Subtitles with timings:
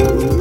[0.00, 0.40] Welcome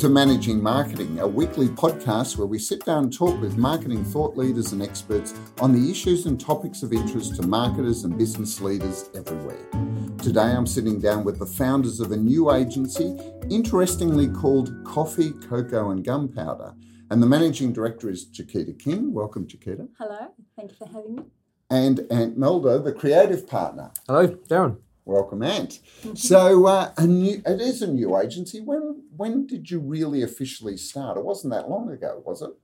[0.00, 4.36] to Managing Marketing, a weekly podcast where we sit down and talk with marketing thought
[4.36, 5.32] leaders and experts
[5.62, 9.93] on the issues and topics of interest to marketers and business leaders everywhere.
[10.24, 13.14] Today I'm sitting down with the founders of a new agency,
[13.50, 16.74] interestingly called Coffee, Cocoa and Gunpowder.
[17.10, 19.12] And the managing director is Chiquita King.
[19.12, 19.86] Welcome, Chiquita.
[19.98, 21.24] Hello, thank you for having me.
[21.68, 23.92] And Ant Melder, the creative partner.
[24.06, 24.78] Hello, Darren.
[25.04, 25.80] Welcome, Ant.
[26.14, 28.62] So, uh, a new, it is a new agency.
[28.62, 31.18] When when did you really officially start?
[31.18, 32.54] It wasn't that long ago, was it?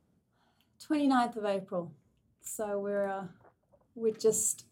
[0.89, 1.93] 29th of April.
[2.41, 3.27] So we're uh,
[3.95, 4.65] we're just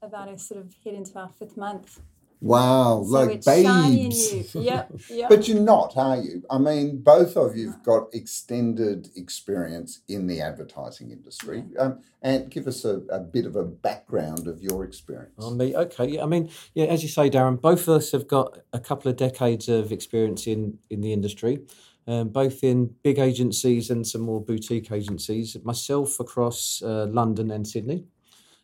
[0.00, 2.00] about to sort of head into our fifth month.
[2.42, 4.54] Wow, So like it's babes.
[4.54, 4.62] new.
[4.62, 5.28] Yep, yep.
[5.28, 6.42] But you're not, are you?
[6.50, 11.64] I mean, both of you've got extended experience in the advertising industry.
[11.78, 15.32] Um, and give us a, a bit of a background of your experience.
[15.38, 16.06] On me, okay.
[16.06, 19.10] Yeah, I mean, yeah, as you say, Darren, both of us have got a couple
[19.10, 21.60] of decades of experience in in the industry,
[22.06, 25.56] um, both in big agencies and some more boutique agencies.
[25.64, 28.04] Myself across uh, London and Sydney.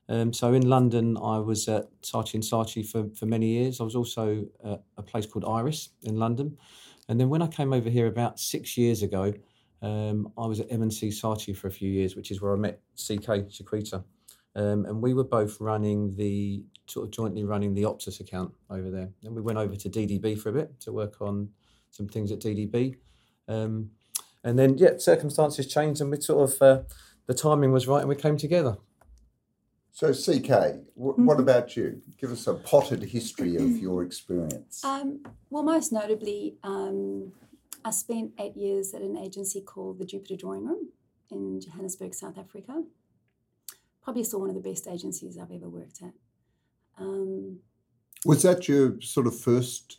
[0.09, 3.81] Um, so in London, I was at Saatchi and Saatchi for, for many years.
[3.81, 6.57] I was also at a place called Iris in London.
[7.09, 9.35] And then when I came over here about six years ago,
[9.83, 12.81] um, I was at M&C Saatchi for a few years, which is where I met
[12.97, 14.05] CK Chiquita.
[14.57, 18.91] Um, and we were both running the sort of jointly running the Optus account over
[18.91, 19.11] there.
[19.23, 21.51] And we went over to DDB for a bit to work on
[21.91, 22.97] some things at DDB.
[23.47, 23.91] Um,
[24.43, 26.83] and then, yeah, circumstances changed and we sort of, uh,
[27.27, 28.79] the timing was right and we came together.
[29.99, 30.49] So, CK,
[30.97, 32.01] w- what about you?
[32.21, 34.85] Give us a potted history of your experience.
[34.85, 37.33] Um, well, most notably, um,
[37.85, 40.91] I spent eight years at an agency called the Jupiter Drawing Room
[41.33, 42.85] in Johannesburg, South Africa.
[44.05, 46.13] Probably still one of the best agencies I've ever worked at.
[46.97, 47.59] Um,
[48.25, 49.99] Was that your sort of first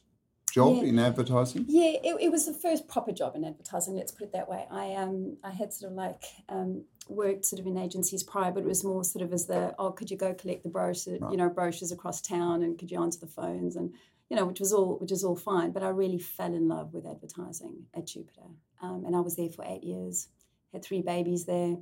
[0.53, 0.84] job Yeah.
[0.84, 1.66] in advertising?
[1.68, 3.95] Yeah, it, it was the first proper job in advertising.
[3.97, 4.66] Let's put it that way.
[4.72, 8.64] I um I had sort of like um, worked sort of in agencies prior, but
[8.64, 11.38] it was more sort of as the oh, could you go collect the brochure, you
[11.38, 13.94] know, brochures across town, and could you answer the phones, and
[14.30, 15.72] you know, which was all which is all fine.
[15.72, 18.48] But I really fell in love with advertising at Jupiter,
[18.81, 20.28] um, and I was there for eight years.
[20.72, 21.78] Had three babies there.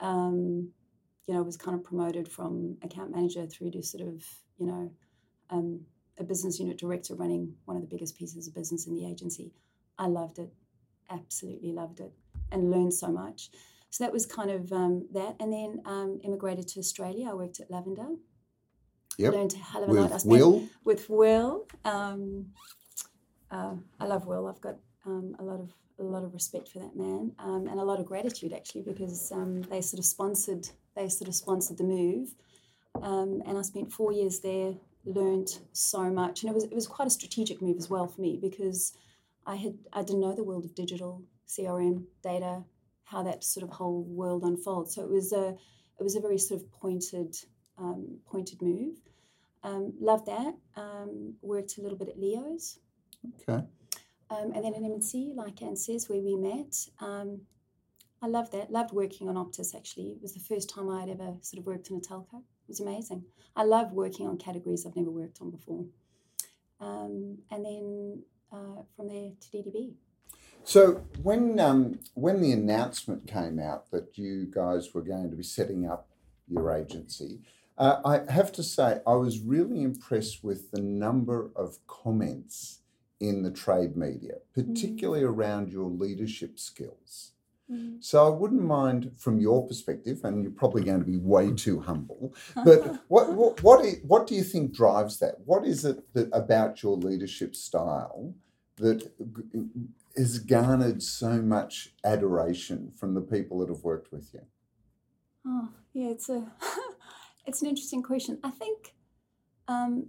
[0.00, 0.70] Um,
[1.26, 4.24] you know, was kind of promoted from account manager through to sort of
[4.58, 4.92] you know.
[5.50, 5.80] Um,
[6.18, 9.52] a business unit director running one of the biggest pieces of business in the agency.
[9.98, 10.52] I loved it,
[11.10, 12.12] absolutely loved it,
[12.52, 13.50] and learned so much.
[13.94, 15.36] So that was kind of um, that.
[15.38, 17.30] And then um, immigrated to Australia.
[17.30, 18.08] I worked at Lavender.
[19.18, 19.32] Yep.
[19.32, 20.10] Learned a hell of a lot.
[20.10, 20.68] I With spent- Will?
[20.82, 21.68] With Will.
[21.84, 22.46] Um,
[23.52, 24.48] uh, I love Will.
[24.48, 27.78] I've got um, a lot of a lot of respect for that man um, and
[27.78, 31.78] a lot of gratitude actually because um, they sort of sponsored they sort of sponsored
[31.78, 32.34] the move.
[33.00, 34.74] Um, and I spent four years there,
[35.04, 38.20] learned so much, and it was it was quite a strategic move as well for
[38.20, 38.92] me because
[39.46, 42.64] I had I didn't know the world of digital CRM data,
[43.04, 44.94] how that sort of whole world unfolds.
[44.94, 45.56] So it was a
[45.98, 47.36] it was a very sort of pointed
[47.78, 48.96] um, pointed move.
[49.62, 50.54] Um, loved that.
[50.76, 52.78] Um, worked a little bit at Leo's,
[53.40, 53.64] Okay.
[54.30, 56.74] um, and then at M&C, like Ant says, where we met.
[57.00, 57.40] Um,
[58.20, 58.70] I loved that.
[58.70, 59.74] Loved working on Optus.
[59.74, 62.38] Actually, it was the first time I had ever sort of worked in a telco.
[62.40, 63.24] It was amazing.
[63.56, 65.84] I love working on categories I've never worked on before.
[66.80, 68.22] Um, and then
[68.52, 69.92] uh, from there to DDB.
[70.64, 75.42] So when um, when the announcement came out that you guys were going to be
[75.42, 76.08] setting up
[76.48, 77.40] your agency,
[77.76, 82.80] uh, I have to say I was really impressed with the number of comments
[83.20, 87.32] in the trade media, particularly around your leadership skills.
[88.00, 91.80] So I wouldn't mind, from your perspective, and you're probably going to be way too
[91.80, 95.36] humble, but what what what, what do you think drives that?
[95.44, 98.34] What is it that about your leadership style
[98.76, 99.10] that
[100.16, 104.42] has garnered so much adoration from the people that have worked with you?
[105.46, 106.52] Oh, yeah, it's a
[107.46, 108.38] it's an interesting question.
[108.42, 108.94] I think
[109.68, 110.08] um,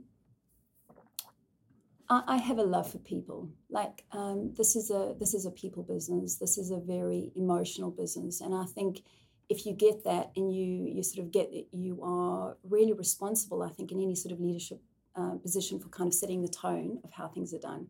[2.10, 3.50] I, I have a love for people.
[3.70, 6.38] Like um, this is a this is a people business.
[6.38, 9.02] This is a very emotional business, and I think
[9.48, 13.64] if you get that and you you sort of get that you are really responsible.
[13.64, 14.82] I think in any sort of leadership
[15.16, 17.88] uh, position for kind of setting the tone of how things are done.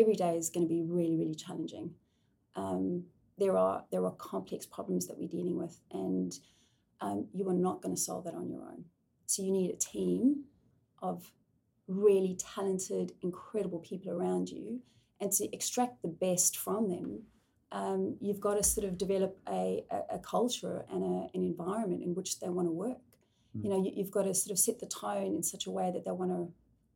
[0.00, 1.90] Every day is going to be really really challenging.
[2.56, 3.04] Um,
[3.38, 6.32] there are there are complex problems that we're dealing with, and
[7.00, 8.84] um, you are not going to solve that on your own.
[9.26, 10.44] So you need a team
[11.02, 11.32] of
[11.86, 14.80] really talented, incredible people around you,
[15.20, 17.22] and to extract the best from them,
[17.72, 22.02] um, you've got to sort of develop a, a, a culture and a, an environment
[22.02, 22.98] in which they want to work.
[23.56, 23.64] Mm.
[23.64, 25.90] You know, you, have got to sort of set the tone in such a way
[25.92, 26.52] that they want to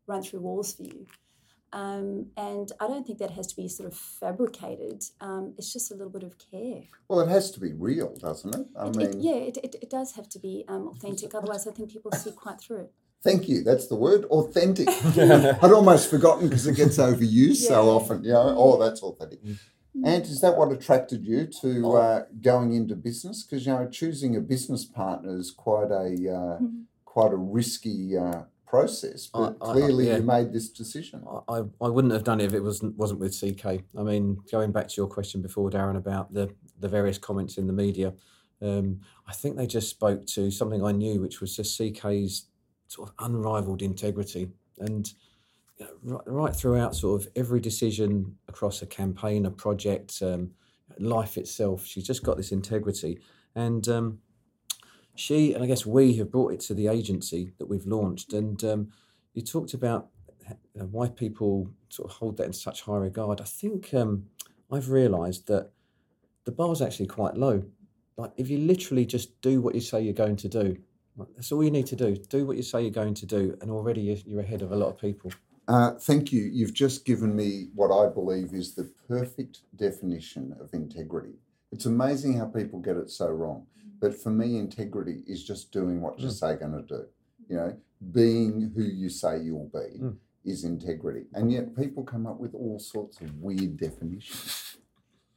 [0.07, 1.07] run through walls for you.
[1.75, 5.03] Um, and I don't think that has to be sort of fabricated.
[5.21, 6.83] Um, it's just a little bit of care.
[7.09, 8.67] Well, it has to be real, doesn't it?
[8.79, 11.35] I it, mean, it, yeah, it, it, it, does have to be um, authentic.
[11.35, 12.93] Otherwise, I think people see quite through it.
[13.25, 13.65] Thank you.
[13.65, 14.89] That's the word, authentic.
[15.19, 17.69] I'd almost forgotten because it gets overused yeah.
[17.71, 18.23] so often.
[18.23, 19.43] You know, oh, that's authentic.
[19.45, 19.59] Mm.
[20.05, 21.97] And is that what attracted you to oh.
[21.97, 23.43] uh, going into business?
[23.43, 26.83] Because you know, choosing a business partner is quite a uh, mm-hmm.
[27.05, 29.27] quite a risky uh, process.
[29.27, 30.17] But I, clearly, I, yeah.
[30.19, 31.25] you made this decision.
[31.49, 33.67] I, I wouldn't have done it if it wasn't wasn't with CK.
[33.99, 37.67] I mean, going back to your question before, Darren, about the the various comments in
[37.67, 38.15] the media,
[38.61, 42.47] um, I think they just spoke to something I knew, which was just CK's
[42.89, 45.13] sort of unrivaled integrity and
[45.79, 50.51] you know, right, right, throughout sort of every decision across a campaign, a project, um,
[50.99, 53.21] life itself, she's just got this integrity.
[53.55, 54.19] And um,
[55.15, 58.33] she, and I guess we have brought it to the agency that we've launched.
[58.33, 58.89] And um,
[59.33, 60.09] you talked about
[60.49, 63.41] you know, why people sort of hold that in such high regard.
[63.41, 64.27] I think um,
[64.71, 65.71] I've realised that
[66.45, 67.65] the bar's actually quite low.
[68.17, 70.77] Like if you literally just do what you say you're going to do,
[71.37, 72.17] that's all you need to do.
[72.17, 74.89] Do what you say you're going to do, and already you're ahead of a lot
[74.89, 75.33] of people.
[75.67, 76.43] Uh, thank you.
[76.43, 81.39] You've just given me what I believe is the perfect definition of integrity.
[81.75, 83.67] It's amazing how people get it so wrong.
[84.01, 86.33] But for me, integrity is just doing what you mm.
[86.33, 87.05] say you're going to do.
[87.49, 87.77] You know,
[88.13, 90.17] being who you say you'll be mm.
[90.45, 91.27] is integrity.
[91.35, 94.77] And yet people come up with all sorts of weird definitions.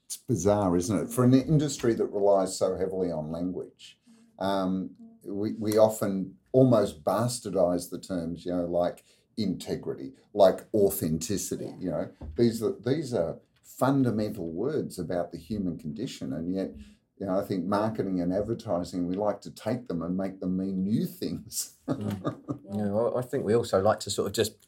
[0.05, 1.09] It's bizarre, isn't it?
[1.09, 3.97] For an industry that relies so heavily on language.
[4.37, 4.91] Um,
[5.25, 9.03] we, we often almost bastardize the terms, you know, like
[9.37, 11.73] integrity, like authenticity.
[11.79, 13.37] You know, these are these are
[13.77, 16.71] fundamental words about the human condition, and yet,
[17.17, 20.57] you know, I think marketing and advertising we like to take them and make them
[20.57, 21.75] mean new things.
[21.87, 22.35] mm.
[22.73, 24.67] Yeah, I think we also like to sort of just.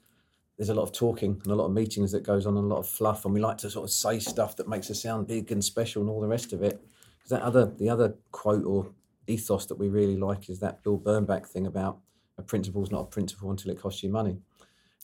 [0.57, 2.73] There's a lot of talking and a lot of meetings that goes on and a
[2.73, 5.27] lot of fluff, and we like to sort of say stuff that makes us sound
[5.27, 6.81] big and special and all the rest of it.
[7.17, 8.91] Because that other, the other quote or
[9.27, 11.99] ethos that we really like is that Bill Bernbach thing about
[12.37, 14.37] a principle is not a principle until it costs you money.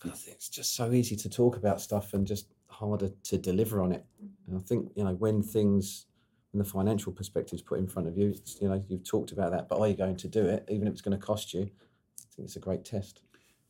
[0.01, 2.47] And I think it's just so easy to talk about stuff and just
[2.79, 4.05] harder to deliver on it.
[4.47, 6.05] And I think you know when things,
[6.51, 9.51] when the financial perspective is put in front of you, you know you've talked about
[9.51, 11.63] that, but are you going to do it, even if it's going to cost you?
[11.63, 13.21] I think it's a great test.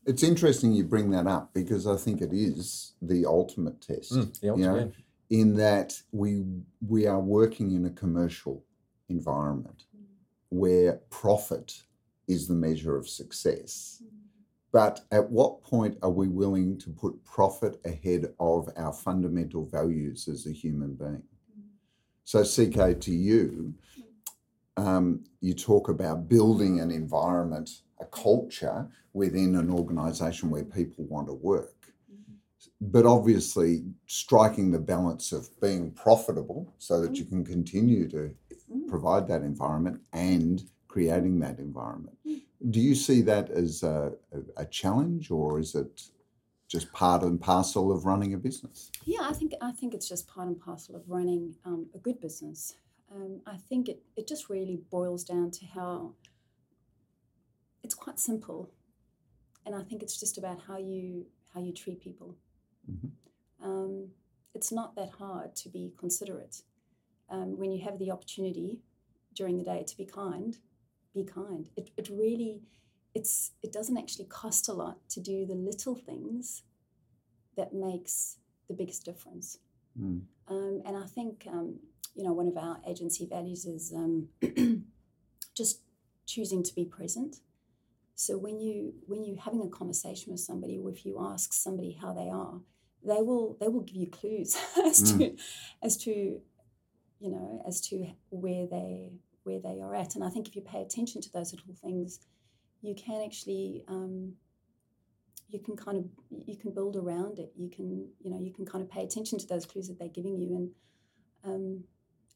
[0.06, 4.14] It's interesting you bring that up because I think it is the ultimate test.
[4.14, 4.94] Mm, the ultimate,
[5.30, 6.44] you know, in that we
[6.88, 8.64] we are working in a commercial
[9.10, 9.84] environment
[10.50, 11.84] where profit
[12.28, 14.02] is the measure of success.
[14.76, 20.28] But at what point are we willing to put profit ahead of our fundamental values
[20.28, 21.24] as a human being?
[22.26, 23.74] So, CK, to you,
[24.76, 27.70] um, you talk about building an environment,
[28.02, 31.94] a culture within an organization where people want to work.
[32.82, 38.36] But obviously, striking the balance of being profitable so that you can continue to
[38.90, 42.18] provide that environment and creating that environment.
[42.70, 44.14] Do you see that as a,
[44.58, 46.04] a, challenge or is it
[46.68, 48.92] just part and parcel of running a business?
[49.04, 52.20] Yeah, I think I think it's just part and parcel of running um, a good
[52.20, 52.76] business.
[53.14, 56.14] Um, I think it, it just really boils down to how
[57.84, 58.72] it's quite simple,
[59.66, 62.36] and I think it's just about how you how you treat people.
[62.90, 63.66] Mm-hmm.
[63.66, 64.10] Um,
[64.54, 66.62] it's not that hard to be considerate
[67.30, 68.80] um, when you have the opportunity
[69.34, 70.58] during the day to be kind,
[71.16, 71.70] be kind.
[71.76, 72.62] It, it really,
[73.14, 76.64] it's it doesn't actually cost a lot to do the little things
[77.58, 79.60] that makes the biggest difference.
[80.00, 80.22] Mm.
[80.48, 81.80] Um, and I think um,
[82.16, 84.28] you know one of our agency values is um,
[85.56, 85.82] just
[86.26, 87.38] choosing to be present.
[88.16, 91.98] So when you when you're having a conversation with somebody, or if you ask somebody
[92.00, 92.62] how they are,
[93.04, 94.56] they will they will give you clues
[94.86, 95.18] as mm.
[95.18, 95.44] to
[95.82, 96.42] as to
[97.20, 99.14] you know, as to where they
[99.46, 100.16] where they are at.
[100.16, 102.20] And I think if you pay attention to those little things,
[102.82, 104.34] you can actually um,
[105.50, 106.06] you can kind of
[106.48, 107.52] you can build around it.
[107.56, 110.08] You can you know you can kind of pay attention to those clues that they're
[110.08, 110.72] giving you and
[111.44, 111.84] um,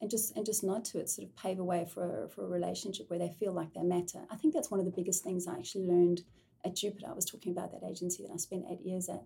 [0.01, 2.46] and just and just nod to it, sort of pave a way for a, for
[2.46, 4.20] a relationship where they feel like they matter.
[4.32, 6.22] I think that's one of the biggest things I actually learned
[6.63, 7.08] at Jupiter.
[7.10, 9.24] I was talking about that agency that I spent eight years at.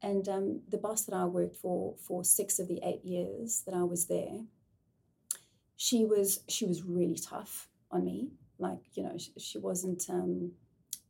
[0.00, 3.74] And um, the boss that I worked for for six of the eight years that
[3.74, 4.44] I was there,
[5.78, 8.28] she was she was really tough on me.
[8.58, 10.04] Like you know, she, she wasn't.
[10.10, 10.52] Um,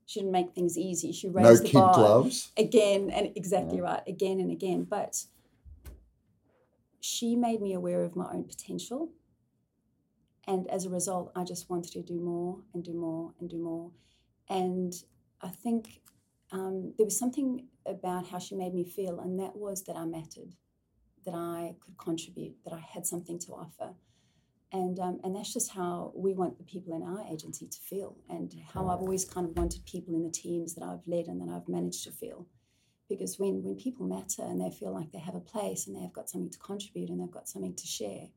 [0.06, 1.12] she didn't make things easy.
[1.12, 3.84] She raised no the bar gloves again and exactly yeah.
[3.84, 4.84] right again and again.
[4.84, 5.25] But
[7.00, 9.10] she made me aware of my own potential.
[10.46, 13.58] And as a result, I just wanted to do more and do more and do
[13.58, 13.90] more.
[14.48, 14.94] And
[15.42, 16.00] I think
[16.52, 20.06] um, there was something about how she made me feel, and that was that I
[20.06, 20.54] mattered,
[21.26, 23.94] that I could contribute, that I had something to offer.
[24.70, 28.16] And, um, and that's just how we want the people in our agency to feel,
[28.28, 31.40] and how I've always kind of wanted people in the teams that I've led and
[31.40, 32.46] that I've managed to feel.
[33.08, 36.12] Because when, when people matter and they feel like they have a place and they've
[36.12, 38.28] got something to contribute and they've got something to share,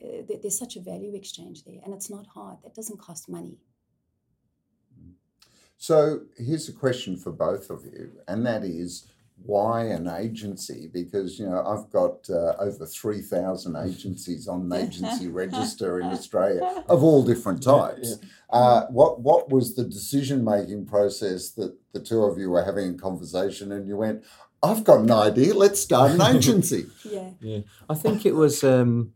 [0.00, 1.80] uh, there's such a value exchange there.
[1.84, 3.58] And it's not hard, that doesn't cost money.
[5.76, 9.06] So here's a question for both of you, and that is
[9.44, 10.90] why an agency?
[10.92, 16.06] Because you know I've got uh, over three thousand agencies on an agency register in
[16.08, 18.10] Australia of all different types.
[18.10, 18.58] Yeah, yeah.
[18.58, 22.94] Uh, what what was the decision making process that the two of you were having
[22.94, 24.24] a conversation and you went?
[24.62, 25.54] I've got an idea.
[25.54, 26.86] Let's start an agency.
[27.04, 27.60] yeah, yeah.
[27.88, 28.64] I think it was.
[28.64, 29.12] Um,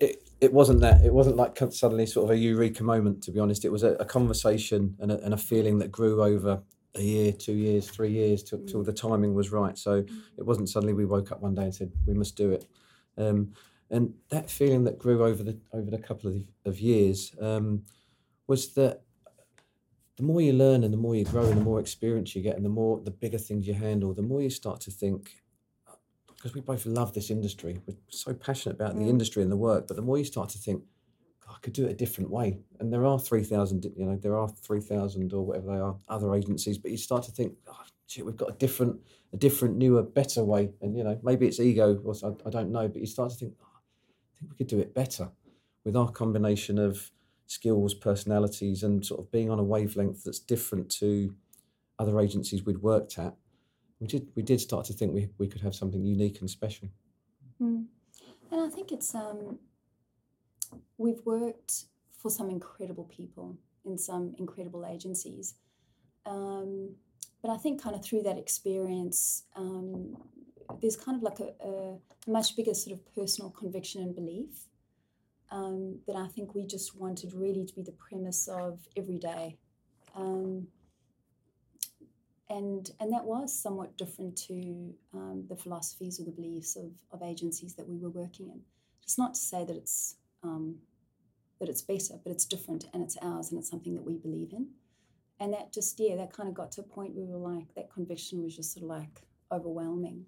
[0.00, 3.38] it, it wasn't that it wasn't like suddenly sort of a eureka moment to be
[3.38, 6.62] honest it was a, a conversation and a, and a, feeling that grew over
[6.96, 10.04] a year two years three years till, till the timing was right so
[10.36, 12.66] it wasn't suddenly we woke up one day and said we must do it
[13.16, 13.52] um,
[13.90, 17.82] and that feeling that grew over the over the couple of, of years um,
[18.46, 19.02] was that
[20.16, 22.56] the more you learn and the more you grow and the more experience you get
[22.56, 25.40] and the more the bigger things you handle the more you start to think
[26.40, 27.80] because we both love this industry.
[27.86, 29.00] We're so passionate about mm.
[29.00, 29.86] the industry and the work.
[29.86, 30.82] But the more you start to think,
[31.50, 32.58] I could do it a different way.
[32.78, 35.96] And there are three thousand, you know, there are three thousand or whatever they are
[36.08, 36.78] other agencies.
[36.78, 39.00] But you start to think, oh, shit, we've got a different,
[39.32, 40.70] a different, newer, better way.
[40.80, 42.88] And you know, maybe it's ego, or I, I don't know.
[42.88, 45.30] But you start to think, oh, I think we could do it better
[45.84, 47.10] with our combination of
[47.46, 51.34] skills, personalities, and sort of being on a wavelength that's different to
[51.98, 53.34] other agencies we'd worked at
[54.00, 56.88] we did we did start to think we, we could have something unique and special.
[57.62, 57.84] Mm.
[58.50, 59.58] And I think it's um,
[60.98, 61.84] we've worked
[62.16, 65.54] for some incredible people in some incredible agencies.
[66.26, 66.96] Um,
[67.42, 70.16] but I think kind of through that experience, um,
[70.80, 71.96] there's kind of like a, a,
[72.26, 74.68] much bigger sort of personal conviction and belief
[75.50, 79.56] um, that I think we just wanted really to be the premise of every day.
[80.14, 80.68] Um,
[82.50, 87.22] and and that was somewhat different to um, the philosophies or the beliefs of, of
[87.22, 88.60] agencies that we were working in.
[89.02, 90.76] It's not to say that it's um,
[91.60, 94.52] that it's better, but it's different and it's ours and it's something that we believe
[94.52, 94.68] in.
[95.38, 97.74] And that just yeah, that kind of got to a point where we were like
[97.74, 100.26] that conviction was just sort of like overwhelming,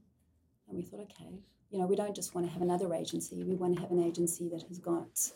[0.69, 1.41] and we thought, okay,
[1.71, 3.43] you know, we don't just want to have another agency.
[3.45, 5.31] We want to have an agency that has got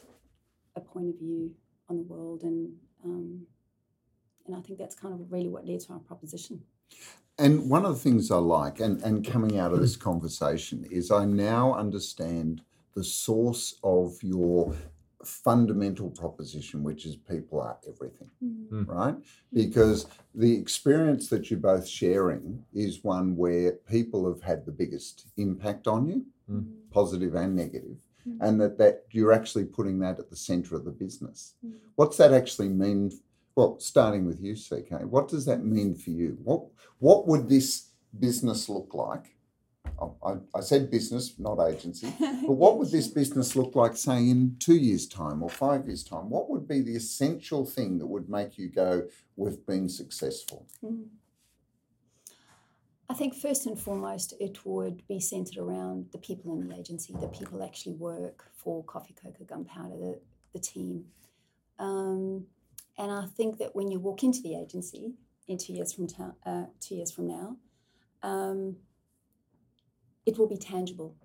[0.76, 1.54] a point of view
[1.88, 2.72] on the world and
[3.04, 3.46] um,
[4.46, 6.62] and I think that's kind of really what led to our proposition.
[7.38, 11.10] And one of the things I like, and, and coming out of this conversation, is
[11.10, 12.62] I now understand
[12.96, 14.74] the source of your
[15.22, 18.88] fundamental proposition, which is people are everything, mm.
[18.88, 19.14] right?
[19.52, 25.26] Because the experience that you're both sharing is one where people have had the biggest
[25.36, 26.66] impact on you, mm.
[26.90, 28.38] positive and negative, mm.
[28.40, 31.54] and that, that you're actually putting that at the center of the business.
[31.64, 31.74] Mm.
[31.96, 33.12] What's that actually mean
[33.56, 36.36] well, starting with you, CK, what does that mean for you?
[36.44, 36.66] What
[36.98, 37.88] what would this
[38.18, 39.35] business look like?
[39.98, 42.12] Oh, I, I, said business, not agency.
[42.20, 46.04] But what would this business look like, say, in two years' time or five years'
[46.04, 46.30] time?
[46.30, 50.66] What would be the essential thing that would make you go, "We've been successful"?
[50.84, 51.06] Mm.
[53.08, 57.14] I think first and foremost, it would be centered around the people in the agency,
[57.14, 60.20] the people actually work for Coffee, Cocoa, Gunpowder, the,
[60.52, 61.04] the team.
[61.78, 62.46] Um,
[62.98, 65.14] and I think that when you walk into the agency
[65.46, 67.56] in two years from ta- uh, two years from now,
[68.22, 68.76] um,
[70.26, 71.16] it will be tangible.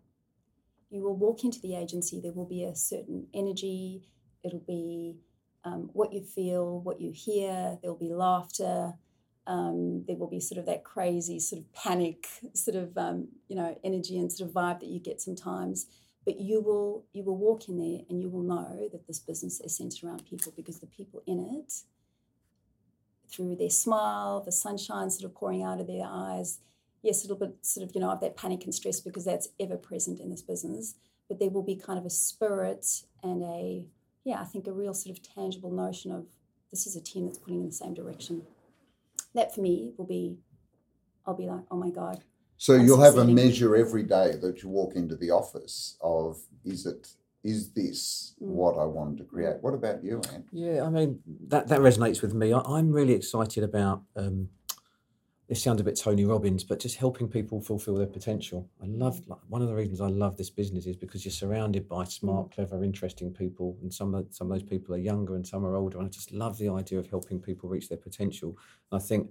[0.89, 2.19] You will walk into the agency.
[2.21, 4.03] There will be a certain energy.
[4.43, 5.17] It'll be
[5.63, 7.77] um, what you feel, what you hear.
[7.81, 8.93] There will be laughter.
[9.47, 13.55] Um, there will be sort of that crazy sort of panic sort of um, you
[13.55, 15.87] know energy and sort of vibe that you get sometimes
[16.25, 19.59] but you will you will walk in there and you will know that this business
[19.61, 21.73] is centered around people because the people in it
[23.31, 26.59] through their smile the sunshine sort of pouring out of their eyes
[27.01, 29.49] yes a little bit sort of you know of that panic and stress because that's
[29.59, 30.95] ever present in this business
[31.27, 32.85] but there will be kind of a spirit
[33.23, 33.85] and a
[34.23, 36.25] yeah i think a real sort of tangible notion of
[36.71, 38.41] this is a team that's pulling in the same direction
[39.33, 40.37] that for me will be
[41.25, 42.23] i'll be like oh my god
[42.57, 46.85] so you'll have a measure every day that you walk into the office of is
[46.85, 47.07] it
[47.43, 48.47] is this mm.
[48.47, 49.57] what I wanted to create?
[49.61, 50.45] What about you, Ant?
[50.51, 52.53] Yeah, I mean that that resonates with me.
[52.53, 54.49] I, am really excited about um,
[55.51, 58.69] it sounds a bit Tony Robbins, but just helping people fulfill their potential.
[58.81, 61.89] I love like, one of the reasons I love this business is because you're surrounded
[61.89, 62.51] by smart, Mm.
[62.53, 65.75] clever, interesting people, and some of some of those people are younger and some are
[65.75, 65.97] older.
[65.97, 68.57] And I just love the idea of helping people reach their potential.
[68.91, 69.29] And I think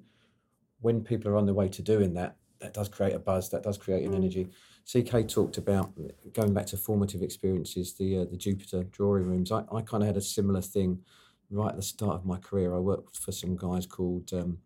[0.82, 3.62] when people are on their way to doing that, that does create a buzz, that
[3.62, 4.16] does create an Mm.
[4.16, 4.50] energy.
[4.84, 5.90] CK talked about
[6.34, 9.50] going back to formative experiences, the uh, the Jupiter drawing rooms.
[9.50, 11.02] I, I kind of had a similar thing
[11.50, 12.74] right at the start of my career.
[12.74, 14.58] I worked for some guys called um,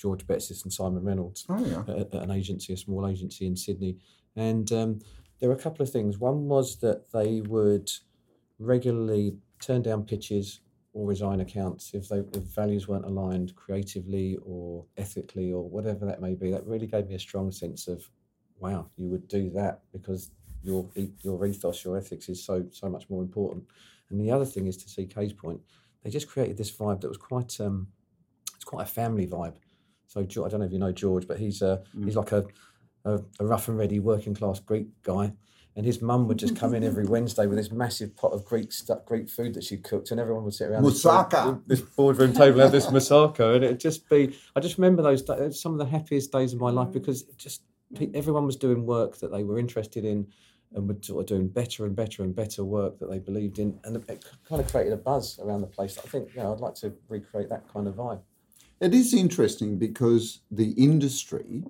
[0.00, 1.82] George Betsis and Simon Reynolds Oh yeah.
[1.94, 3.98] at, at an agency, a small agency in Sydney.
[4.34, 5.00] And um,
[5.38, 6.18] there were a couple of things.
[6.18, 7.90] One was that they would
[8.58, 10.60] regularly turn down pitches
[10.92, 16.20] or resign accounts if they if values weren't aligned creatively or ethically or whatever that
[16.20, 16.50] may be.
[16.50, 18.08] That really gave me a strong sense of,
[18.58, 20.30] wow, you would do that because
[20.62, 20.88] your
[21.22, 23.64] your ethos, your ethics is so so much more important.
[24.08, 25.60] And the other thing is to CK's point,
[26.02, 27.86] they just created this vibe that was quite um,
[28.54, 29.56] it's quite a family vibe.
[30.10, 32.44] So I don't know if you know George, but he's a he's like a,
[33.04, 35.32] a, a rough and ready working class Greek guy,
[35.76, 38.72] and his mum would just come in every Wednesday with this massive pot of Greek
[38.72, 41.62] stuff, Greek food that she cooked, and everyone would sit around this Moussaka.
[41.68, 44.36] this boardroom table and have this moussaka, and it'd just be.
[44.56, 45.24] I just remember those
[45.60, 46.94] some of the happiest days of my life mm.
[46.94, 47.62] because just
[48.12, 50.26] everyone was doing work that they were interested in.
[50.72, 53.80] And were sort of doing better and better and better work that they believed in,
[53.82, 55.98] and it kind of created a buzz around the place.
[55.98, 58.20] I think, you know, I'd like to recreate that kind of vibe.
[58.80, 61.64] It is interesting because the industry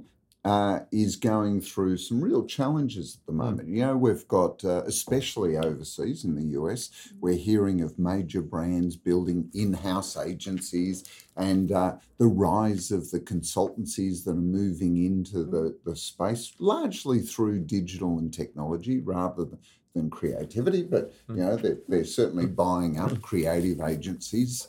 [0.45, 3.69] uh, is going through some real challenges at the moment.
[3.69, 8.95] You know, we've got, uh, especially overseas in the US, we're hearing of major brands
[8.95, 11.03] building in house agencies
[11.37, 17.19] and uh, the rise of the consultancies that are moving into the, the space, largely
[17.19, 19.59] through digital and technology rather than.
[19.93, 24.69] Than creativity, but you know they're, they're certainly buying up creative agencies,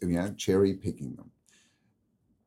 [0.00, 1.30] you know, cherry picking them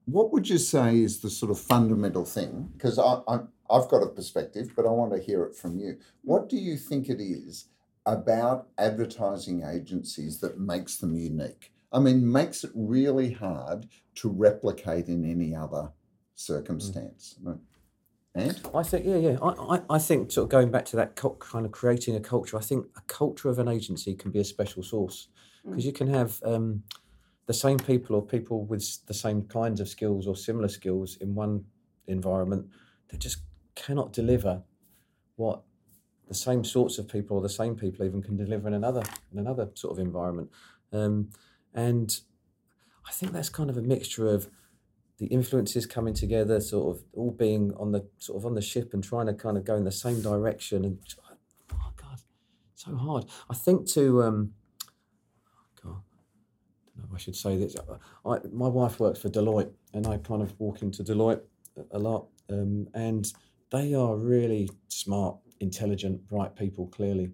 [0.05, 2.69] what would you say is the sort of fundamental thing?
[2.74, 5.97] Because I, I, I've got a perspective, but I want to hear it from you.
[6.23, 7.67] What do you think it is
[8.06, 11.71] about advertising agencies that makes them unique?
[11.91, 15.91] I mean, makes it really hard to replicate in any other
[16.36, 17.36] circumstance.
[17.43, 17.60] And
[18.75, 19.38] I think, yeah, yeah.
[19.41, 22.19] I, I, I think sort of going back to that cult, kind of creating a
[22.19, 22.58] culture.
[22.58, 25.30] I think a culture of an agency can be a special source
[25.63, 26.84] because you can have um,
[27.47, 31.36] the same people or people with the same kinds of skills or similar skills in
[31.36, 31.65] one
[32.08, 32.67] environment
[33.10, 33.39] that just
[33.75, 34.63] cannot deliver
[35.36, 35.62] what
[36.27, 39.39] the same sorts of people or the same people even can deliver in another in
[39.39, 40.49] another sort of environment.
[40.91, 41.29] Um,
[41.73, 42.19] and
[43.08, 44.49] I think that's kind of a mixture of
[45.17, 48.93] the influences coming together, sort of all being on the sort of on the ship
[48.93, 50.84] and trying to kind of go in the same direction.
[50.84, 50.99] And
[51.73, 52.21] oh god,
[52.73, 53.25] so hard.
[53.49, 54.53] I think to um,
[57.06, 57.76] I don't know if I should say this.
[58.26, 61.41] I, my wife works for Deloitte, and I kind of walk into Deloitte
[61.91, 63.32] a- lot, um, and
[63.72, 67.32] they are really smart, intelligent, bright people, clearly,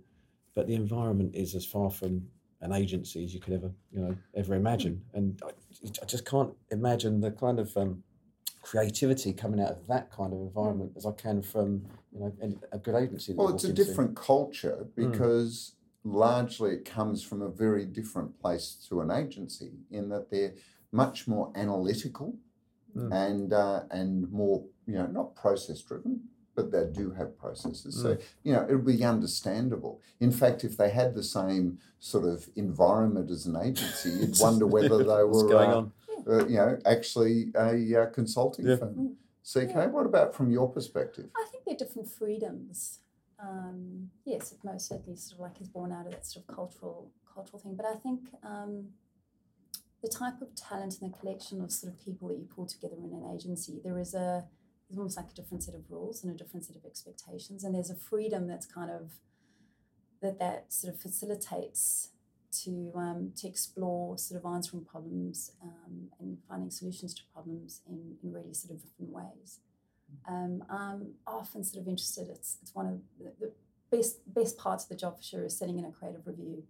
[0.55, 2.27] but the environment is as far from
[2.61, 5.01] an agency as you could ever, you know, ever imagine.
[5.13, 5.49] And I,
[6.01, 8.03] I just can't imagine the kind of um,
[8.61, 12.33] creativity coming out of that kind of environment as I can from, you know,
[12.71, 13.33] a good agency.
[13.33, 13.83] Well, it's a into.
[13.83, 20.09] different culture because largely it comes from a very different place to an agency in
[20.09, 20.53] that they're
[20.91, 22.35] much more analytical
[22.97, 23.09] Mm.
[23.13, 26.19] and uh, and more you know not process driven
[26.55, 30.75] but they do have processes so you know it would be understandable in fact if
[30.75, 35.47] they had the same sort of environment as an agency you'd wonder whether they were
[35.47, 35.91] going uh, on?
[36.27, 38.75] uh, you know actually a uh, consulting Yeah.
[38.75, 42.99] firm ck what about from your perspective I think they're different freedoms.
[43.41, 46.55] Um, yes, it most certainly sort of like is born out of that sort of
[46.55, 47.75] cultural cultural thing.
[47.75, 48.89] But I think um,
[50.01, 52.95] the type of talent and the collection of sort of people that you pull together
[52.97, 54.45] in an agency, there is a
[54.95, 57.89] almost like a different set of rules and a different set of expectations, and there's
[57.89, 59.13] a freedom that's kind of
[60.21, 62.09] that that sort of facilitates
[62.51, 68.17] to um, to explore sort of answering problems um, and finding solutions to problems in,
[68.23, 69.59] in really sort of different ways.
[70.27, 72.27] Um, I'm often sort of interested.
[72.29, 72.99] It's it's one of
[73.39, 73.51] the,
[73.91, 76.63] best best parts of the job for sure is sitting in a creative review,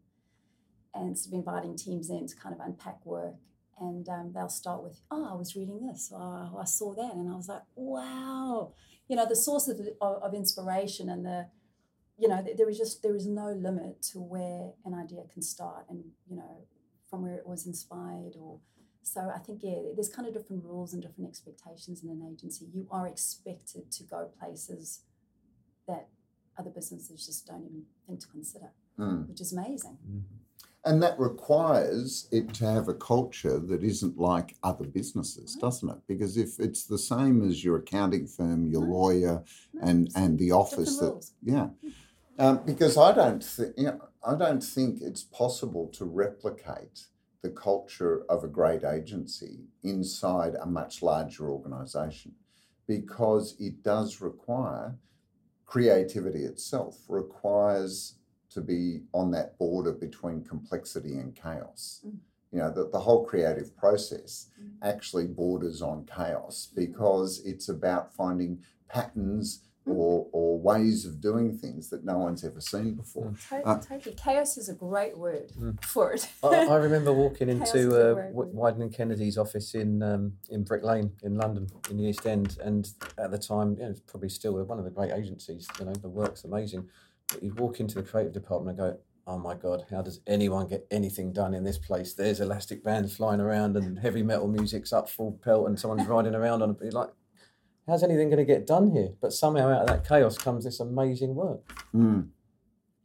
[0.93, 3.35] and sort of inviting teams in to kind of unpack work.
[3.79, 7.31] And um, they'll start with, "Oh, I was reading this, "Oh, I saw that," and
[7.31, 8.73] I was like, "Wow!"
[9.07, 11.47] You know, the source of, of, of inspiration and the,
[12.17, 15.85] you know, there is just there is no limit to where an idea can start,
[15.89, 16.65] and you know,
[17.09, 18.59] from where it was inspired or
[19.03, 22.65] so I think yeah, there's kind of different rules and different expectations in an agency.
[22.73, 25.01] You are expected to go places
[25.87, 26.07] that
[26.57, 29.27] other businesses just don't even think to consider, Mm.
[29.29, 29.97] which is amazing.
[30.05, 30.19] Mm-hmm.
[30.83, 35.65] And that requires it to have a culture that isn't like other businesses, mm-hmm.
[35.65, 35.97] doesn't it?
[36.07, 38.91] Because if it's the same as your accounting firm, your No.
[38.93, 41.33] lawyer, No, and and the office different that rules.
[41.43, 41.69] yeah,
[42.39, 47.07] um, because I don't think you know, I don't think it's possible to replicate
[47.41, 52.33] the culture of a great agency inside a much larger organisation,
[52.87, 54.95] because it does require
[55.65, 58.15] creativity itself requires
[58.49, 62.01] to be on that border between complexity and chaos.
[62.05, 62.17] Mm.
[62.51, 64.71] You know that the whole creative process Mm.
[64.81, 69.67] actually borders on chaos because it's about finding patterns Mm.
[69.87, 73.33] Or, or ways of doing things that no one's ever seen before.
[73.49, 74.15] To- Uh, totally.
[74.15, 75.83] Chaos is a great word Mm.
[75.83, 76.29] for it.
[76.43, 78.75] I, I remember walking into a uh, great W- word.
[78.75, 82.57] Wieden and Kennedy's office in um, in Brick Lane in London, in the East End,
[82.63, 85.67] and at the time, yeah, it's probably still one of the great agencies.
[85.79, 86.87] You know, the work's amazing.
[87.29, 90.67] But you'd walk into the creative department and go, "Oh my God, how does anyone
[90.67, 92.13] get anything done in this place?
[92.13, 96.35] There's elastic bands flying around and heavy metal music's up full pelt, and someone's riding
[96.35, 97.09] around on a you're like."
[97.87, 99.09] How's anything going to get done here?
[99.21, 101.61] But somehow out of that chaos comes this amazing work.
[101.93, 102.29] Mm.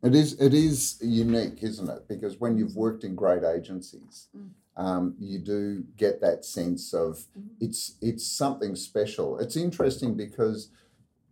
[0.03, 2.07] It is it is unique, isn't it?
[2.07, 4.51] Because when you've worked in great agencies, Mm.
[4.77, 7.49] um, you do get that sense of Mhm.
[7.61, 9.39] it's it's something special.
[9.39, 10.71] It's interesting because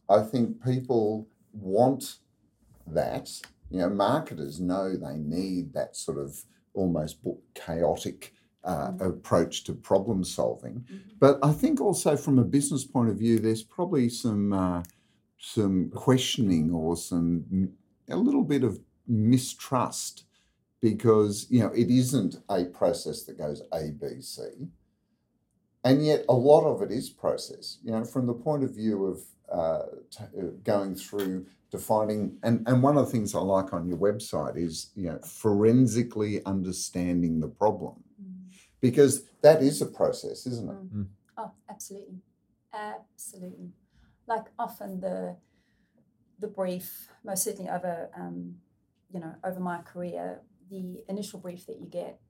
[0.09, 2.19] I think people want
[2.87, 3.29] that.
[3.71, 8.34] You know, marketers know they need that sort of almost bo- chaotic
[8.65, 9.01] uh, Mm.
[9.07, 10.77] approach to problem solving.
[10.81, 11.19] Mhm.
[11.21, 14.83] But I think also from a business point of view, there's probably some uh,
[15.39, 17.45] some questioning or some
[18.09, 20.25] a little bit of mistrust
[20.81, 24.43] because you know it isn't a process that goes A B C,
[25.83, 27.79] and yet a lot of it is process.
[27.85, 29.21] You know, from the point of view of
[29.53, 33.87] uh, t- uh, going through defining and and one of the things I like on
[33.87, 38.34] your website is you know forensically understanding the problem Mm.
[38.85, 40.95] Because that is a process, isn't it?
[40.95, 41.07] Mm.
[41.39, 42.19] Oh, absolutely,
[42.75, 43.71] absolutely.
[44.27, 45.39] Like often the
[46.39, 48.57] the brief, most certainly over um,
[49.11, 52.21] you know over my career, the initial brief that you get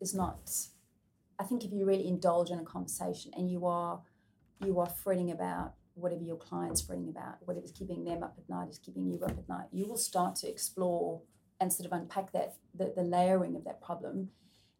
[0.00, 0.50] is not.
[1.38, 4.02] I think if you really indulge in a conversation and you are
[4.66, 8.70] you are fretting about whatever your client's fretting about, whatever's keeping them up at night
[8.70, 11.22] is keeping you up at night, you will start to explore
[11.60, 14.30] and sort of unpack that the, the layering of that problem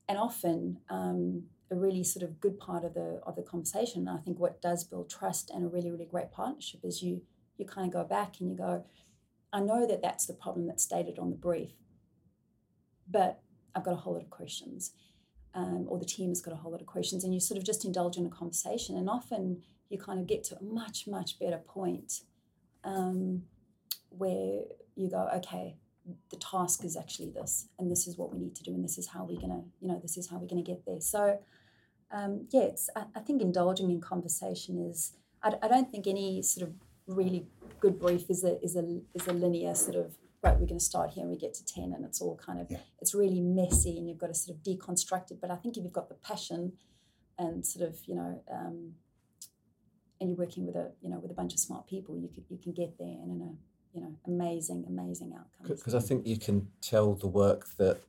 [0.09, 4.07] and often um, a really sort of good part of the of the conversation.
[4.07, 7.23] And I think what does build trust and a really really great partnership is you
[7.59, 8.85] you kind of go back and you go,
[9.53, 11.73] I know that that's the problem that's stated on the brief,
[13.09, 13.41] but
[13.75, 14.93] I've got a whole lot of questions,
[15.55, 17.65] um, or the team has got a whole lot of questions, and you sort of
[17.65, 21.38] just indulge in a conversation, and often you kind of get to a much much
[21.38, 22.23] better point
[22.85, 23.43] um,
[24.09, 24.62] where
[24.95, 25.77] you go, okay,
[26.31, 28.99] the task is actually this, and this is what we need to do, and this
[28.99, 31.01] is how we're gonna, you know, this is how we're gonna get there.
[31.01, 31.38] So,
[32.11, 35.12] um, yeah, it's I, I think indulging in conversation is.
[35.43, 36.75] I, I don't think any sort of
[37.07, 37.47] really
[37.81, 40.53] good brief is a is a is a linear sort of right.
[40.59, 42.71] We're going to start here and we get to ten, and it's all kind of
[42.71, 42.79] Yeah.
[43.01, 45.41] it's really messy, and you've got to sort of deconstruct it.
[45.41, 46.73] But I think if you've got the passion
[47.38, 48.43] and sort of you know.
[48.51, 48.95] Um,
[50.21, 52.45] and you're working with a you know with a bunch of smart people, you can
[52.49, 53.53] you can get there and in a
[53.94, 55.81] you know amazing amazing outcomes.
[55.81, 58.00] because I think you can tell the work that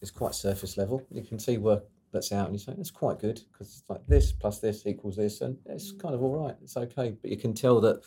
[0.00, 1.04] is quite surface level.
[1.10, 4.06] You can see work that's out, and you say it's quite good because it's like
[4.06, 5.98] this plus this equals this, and it's Mm.
[6.00, 6.56] kind of all right.
[6.62, 8.02] It's okay, but you can tell that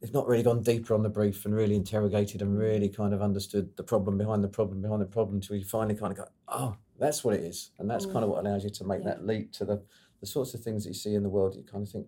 [0.00, 3.20] they've not really gone deeper on the brief and really interrogated and really kind of
[3.22, 6.24] understood the problem behind the problem behind the problem until you finally kind of go,
[6.48, 9.10] oh, that's what it is, and that's kind of what allows you to make Yeah.
[9.10, 9.82] that leap to the
[10.20, 11.56] the sorts of things that you see in the world.
[11.56, 12.06] You kind of think,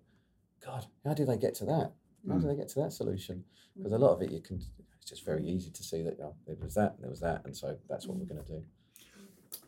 [0.64, 1.92] God, how do they get to that?
[2.28, 2.48] How do Mm.
[2.48, 3.44] they get to that solution?
[3.76, 4.00] because a Mm.
[4.00, 4.56] lot of it you can
[4.96, 7.44] it's just very easy to see that oh, there was that and there was that
[7.44, 8.62] and so that's what we're going to do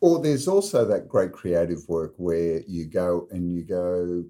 [0.01, 4.25] Or there's also that great creative work where you go and you go,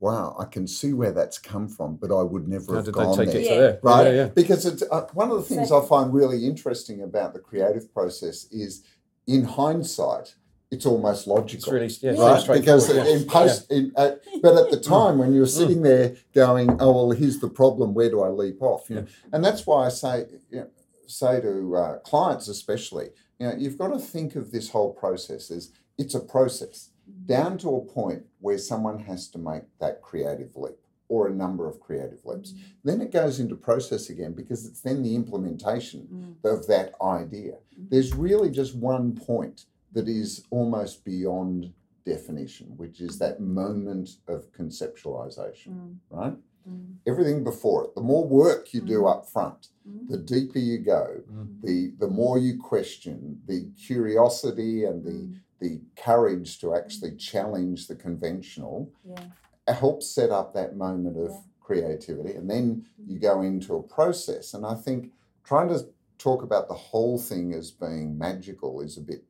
[0.00, 2.94] wow, I can see where that's come from, but I would never how have did
[2.94, 3.36] they gone take there.
[3.36, 3.48] it Yeah.
[3.54, 4.06] to there Right?
[4.06, 4.28] yeah, yeah.
[4.28, 8.46] Because it's uh, one of the things I find really interesting about the creative process
[8.50, 8.82] is
[9.26, 10.34] in hindsight,
[10.72, 11.56] it's almost logical.
[11.56, 12.34] it's really yeah, it's Yeah.
[12.36, 12.60] really right?
[12.60, 16.92] Because in post, in, uh, but at the time when you're sitting there going, "Oh
[16.92, 17.92] well, here's the problem.
[17.94, 20.66] Where do I leap off?" You know, and that's why I say, you know,
[21.06, 25.50] say to uh, clients especially, you know, you've got to think of this whole process
[25.50, 26.88] as it's a process
[27.26, 31.68] down to a point where someone has to make that creative leap or a number
[31.68, 32.54] of creative leaps.
[32.82, 36.08] Then it goes into process again because it's then the implementation
[36.42, 36.50] Mm.
[36.50, 37.56] of that idea.
[37.78, 37.90] Mhm.
[37.90, 41.72] There's really just one point that is almost beyond
[42.04, 45.96] definition, which is that moment of conceptualization, Mm.
[46.10, 46.36] right?
[46.68, 46.96] Mm.
[47.06, 47.94] Everything before it.
[47.94, 49.10] The more work you do Mm.
[49.10, 50.08] up front, Mm.
[50.08, 51.60] the deeper you go, Mm.
[51.62, 55.34] the the more you question, the curiosity and the Mm.
[55.60, 59.30] the courage to actually challenge the conventional Yeah.
[59.68, 61.40] helps set up that moment of Yeah.
[61.60, 65.12] creativity and then you go into a process and i think
[65.44, 69.24] trying to talk about the whole thing as being magical is a bit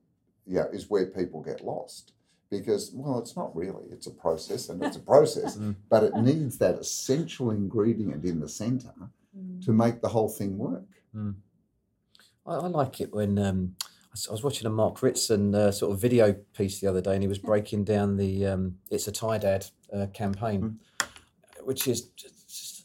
[0.46, 2.12] yeah is where people get lost
[2.50, 5.76] because well it's not really it's a process and it's a process Mm.
[5.88, 8.92] but it needs that essential ingredient in the center
[9.36, 9.64] Mm.
[9.64, 10.84] to make the whole thing work
[12.46, 15.70] I, I like it when um, I s- I was watching a Mark Ritson uh,
[15.70, 19.08] sort of video piece the other day, and he was breaking down the um, "It's
[19.08, 20.80] a Tide Ad" uh, campaign,
[21.62, 22.31] which is just, just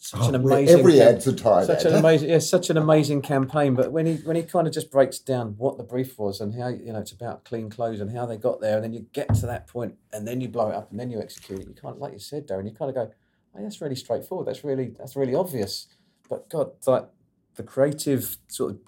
[0.09, 0.79] such an Oh, well, amazing.
[0.79, 1.91] every cam- ad's a tie such dad.
[1.93, 3.75] an amazing, yeah, such an amazing campaign.
[3.75, 6.53] But when he when he kind of just breaks down what the brief was and
[6.55, 9.05] how you know it's about clean clothes and how they got there, and then you
[9.13, 11.67] get to that point, and then you blow it up, and then you execute it.
[11.67, 13.11] You kind of like you said, Darren, you kind of go,
[13.55, 14.47] "Oh, that's really straightforward.
[14.47, 15.87] That's really that's really obvious."
[16.29, 17.07] But God, like
[17.55, 18.79] the creative sort of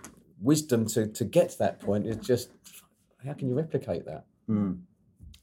[0.42, 2.50] wisdom to to get to that point is just
[3.26, 4.26] how can you replicate that?
[4.50, 4.80] Mm.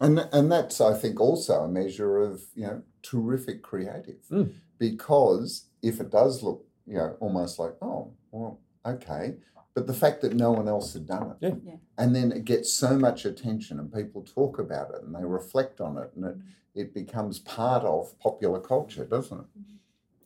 [0.01, 4.53] And and that's I think also a measure of you know terrific creative Mm.
[4.79, 9.35] Because if it does look you know almost like oh well okay
[9.75, 11.55] but the fact that no one else had done it Yeah.
[11.65, 11.77] Yeah.
[11.99, 15.81] and then it gets so much attention and people talk about it and they reflect
[15.81, 16.37] on it and it
[16.75, 19.47] it becomes part of popular culture doesn't it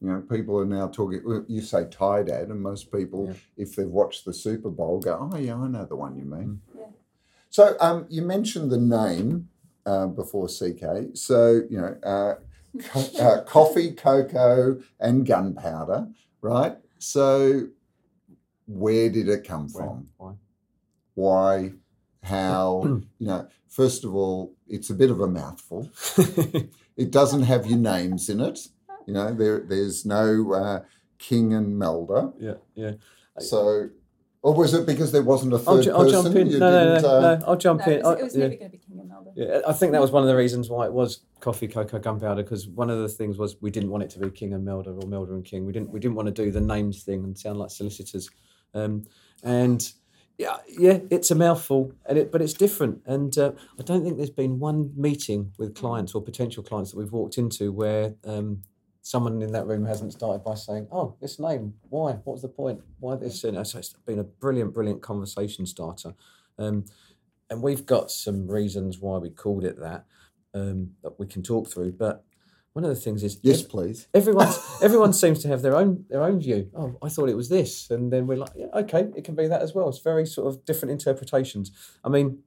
[0.02, 3.34] you know people are now talking you say Tide ad and most people Yeah.
[3.64, 6.60] if they've watched the super bowl go oh yeah i know the one you mean
[6.78, 6.84] Yeah.
[7.48, 9.48] so um, you mentioned the name
[9.86, 10.84] uh, before CK.
[11.14, 12.34] So you know, uh,
[12.78, 16.08] co- uh, coffee, cocoa, and gunpowder,
[16.40, 16.76] right?
[16.98, 17.68] So
[18.66, 20.08] where did it come from?
[20.16, 20.32] why?
[21.14, 21.72] Why?
[22.22, 22.82] How?
[23.18, 25.90] you know, first of all, it's a bit of a mouthful.
[26.96, 28.58] It doesn't have your names in it.
[29.06, 30.80] You know, there there's no uh,
[31.18, 32.30] King and Melder.
[32.38, 32.92] yeah, yeah.
[33.38, 33.88] So,
[34.42, 36.22] or was it because there wasn't a 3rd I'll, ju- I'll person?
[36.24, 36.58] jump in.
[36.58, 37.46] No, no, no, uh, no.
[37.46, 37.98] I'll jump No, in.
[38.00, 38.40] it was, it was yeah.
[38.42, 39.30] never going to be King and Melder.
[39.34, 42.42] Yeah, I think that was one of the reasons why it was coffee, cocoa, gunpowder.
[42.42, 44.94] Because one of the things was we didn't want it to be King and Melder
[44.94, 45.66] or Melder and King.
[45.66, 45.90] We didn't.
[45.90, 48.30] We didn't want to do the names thing and sound like solicitors.
[48.74, 49.04] Um,
[49.42, 49.92] and
[50.38, 53.02] yeah, yeah, it's a mouthful, and it, but it's different.
[53.04, 56.96] And uh, I don't think there's been one meeting with clients or potential clients that
[56.96, 58.62] we've walked into where um,
[59.02, 62.12] someone in that room hasn't started by saying, "Oh, this name, why?
[62.24, 62.80] What's the point?
[63.00, 66.14] Why this?" And so it's been a brilliant, brilliant conversation starter.
[66.58, 66.86] Um,
[67.50, 70.06] and we've got some reasons why we called it that
[70.54, 71.92] um, that we can talk through.
[71.92, 72.24] But
[72.72, 74.08] one of the things is yes, ev- please.
[74.14, 76.70] everyone's everyone seems to have their own their own view.
[76.74, 79.46] Oh, I thought it was this, and then we're like, yeah, okay, it can be
[79.48, 79.88] that as well.
[79.88, 81.72] It's very sort of different interpretations.
[82.04, 82.38] I mean,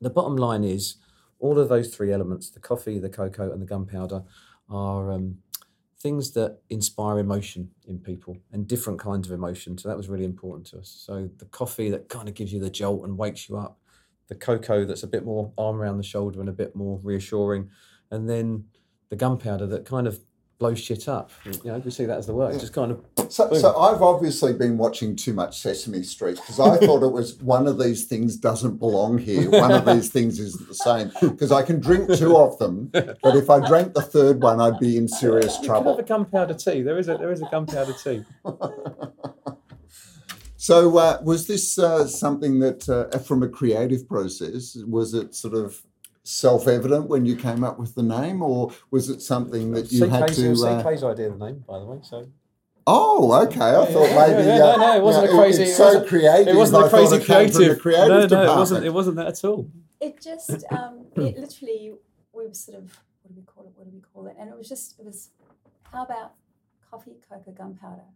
[0.00, 0.96] the bottom line is
[1.38, 4.22] all of those three elements: the coffee, the cocoa, and the gunpowder,
[4.68, 5.38] are um,
[6.02, 9.78] things that inspire emotion in people and different kinds of emotion.
[9.78, 10.88] So that was really important to us.
[11.06, 13.78] So the coffee that kind of gives you the jolt and wakes you up,
[14.28, 17.70] the cocoa that's a bit more arm around the shoulder and a bit more reassuring,
[18.10, 18.64] and then
[19.10, 20.20] the gunpowder that kind of
[20.62, 21.32] blows shit up.
[21.44, 22.54] You know, we see that as the word.
[22.54, 22.60] Yeah.
[22.60, 26.76] Just kind of So, so I've obviously been watching too much Sesame Street because I
[26.86, 29.50] thought it was one of these things doesn't belong here.
[29.50, 33.34] One of these things is the same because I can drink two of them, but
[33.36, 36.54] if I drank the third one, I'd be in serious you can have a gunpowder
[36.54, 36.82] tea.
[36.82, 38.24] There is a there is a gunpowder tea.
[40.62, 45.54] So, uh, was this uh, something that, uh, from a creative process, was it sort
[45.54, 45.82] of
[46.22, 50.22] self-evident when you came up with the name, or was it something that you had
[50.30, 50.46] CK's, to?
[50.46, 51.98] it was Uh, CK's idea, the name, by the way.
[52.02, 52.28] So
[52.86, 53.58] oh, okay.
[53.60, 54.48] I Yeah, thought yeah, maybe.
[54.50, 56.54] yeah, uh, no, no, it wasn't you a know, crazy- It's it so wasn't- creative.
[56.54, 57.78] it wasn't I a thought crazy it came from creative.
[57.82, 58.84] creative no, no, it wasn't.
[58.86, 59.66] It wasn't that at all.
[60.00, 61.94] It just, um, it literally,
[62.32, 62.84] we were sort of,
[63.22, 63.72] what do we call it?
[63.74, 64.36] What do we call it?
[64.38, 65.30] And it was just, it was,
[65.90, 66.34] how about
[66.88, 68.06] coffee, cocoa, gunpowder?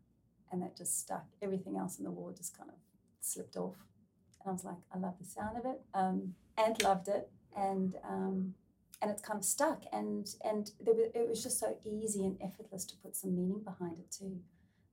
[0.52, 1.24] And that just stuck.
[1.42, 2.76] Everything else in the wall just kind of
[3.20, 3.76] slipped off.
[4.44, 5.80] And I was like, I love the sound of it.
[5.94, 7.28] Um, and loved it.
[7.56, 8.54] And, um,
[9.02, 9.82] and it's kind of stuck.
[9.92, 13.98] And, and was, it was just so easy and effortless to put some meaning behind
[13.98, 14.38] it too.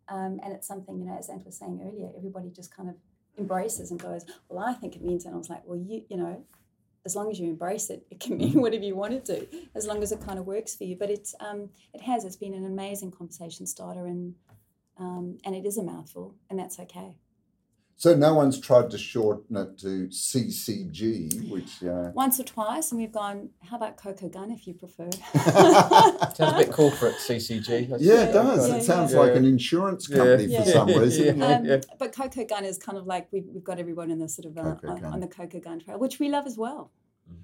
[0.10, 2.96] Um, and it's something, you know, as Ant was saying earlier, everybody just kind of
[3.38, 6.18] embraces and goes, well, I think it means, and I was like, well, you, you
[6.18, 6.44] know,
[7.06, 9.86] as long as you embrace it, it can mean whatever you want it to, as
[9.86, 10.96] long as it kind of works for you.
[10.98, 14.36] But it's, um, it has, it's been an amazing conversation starter, and
[14.98, 17.16] um, and it is a mouthful, and that's okay.
[17.96, 23.00] So no one's tried to shorten it to CCG, which uh, Once or twice, and
[23.00, 25.10] we've gone, how about Coco Gun if you prefer?
[25.34, 27.94] Sounds a bit corporate, CCG.
[27.94, 28.68] I'd yeah, it does.
[28.68, 29.20] Yeah, it sounds yeah.
[29.20, 30.18] like an insurance Yeah.
[30.18, 30.64] company for Yeah.
[30.64, 31.38] some reason.
[31.38, 31.76] Yeah.
[31.76, 34.48] Um, But Coco Gun is kind of like we've, we've got everyone in the sort
[34.48, 36.92] of uh, on, on the Coco Gun trail, which we love as well.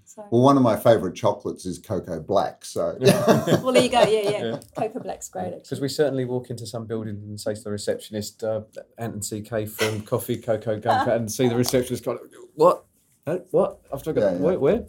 [0.06, 2.66] So, Well, one of my favourite chocolates is Koko Black.
[2.66, 4.02] So well, there you go.
[4.02, 4.44] Yeah, yeah.
[4.44, 4.60] Yeah.
[4.78, 8.44] Koko Black's great, Because we certainly walk into some buildings and say to the receptionist,
[8.44, 8.62] uh,
[8.98, 12.86] Anton CK from Coffee, Cocoa, Gunpowder, and see the receptionist kind of, what?
[13.52, 13.80] What?
[13.94, 14.38] I've got, Yeah, yeah.
[14.38, 14.86] Where, where?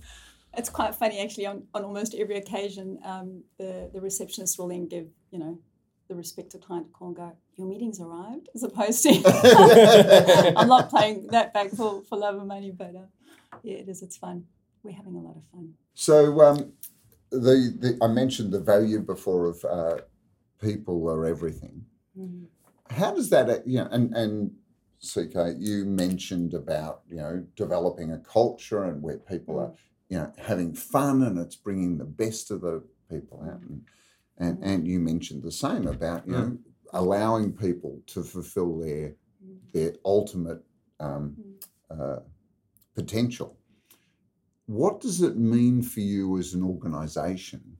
[0.57, 1.47] It's quite funny, actually.
[1.47, 5.59] On, on almost every occasion, um, the the receptionist will then give you know
[6.09, 10.91] the respective client a call and go, "Your meeting's arrived," as opposed to I'm not
[10.91, 13.07] playing that back for for love and money, but uh,
[13.63, 14.03] yeah, it is.
[14.03, 14.47] It's fun.
[14.83, 15.75] We're having a lot of fun.
[15.95, 16.73] So um,
[17.31, 19.99] the, the I mentioned the value before of uh,
[20.61, 21.85] people are everything.
[22.19, 22.47] Mm.
[22.89, 24.53] How does that uh, you know and and
[25.03, 29.73] CK you mentioned about you know developing a culture and where people are
[30.09, 33.83] you know having fun and it's bringing the best of the people out and
[34.39, 36.59] and, and you mentioned the same about you know
[36.93, 39.15] allowing people to fulfill their
[39.73, 40.63] their ultimate
[40.99, 41.37] um,
[41.91, 42.17] uh,
[42.95, 43.57] potential.
[44.71, 47.77] What does it mean for you as an organisation?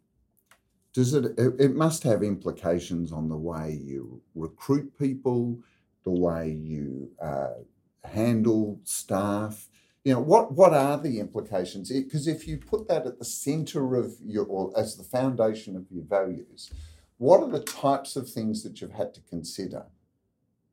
[0.93, 1.77] Does it, it?
[1.77, 5.61] Must have implications on the way you recruit people,
[6.03, 7.61] the way you uh,
[8.03, 9.69] handle staff.
[10.03, 10.51] You know what?
[10.51, 11.93] What are the implications?
[11.93, 15.87] Because if you put that at the centre of your, or as the foundation of
[15.93, 16.73] your values,
[17.19, 19.87] what are the types of things that you've had to consider